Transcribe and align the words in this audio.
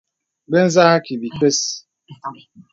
Bə 0.49 0.59
zə 0.73 0.83
àkì 0.95 1.13
bìkəs. 1.21 1.59